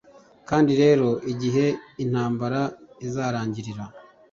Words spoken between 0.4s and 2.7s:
kandi rero, igihe intambara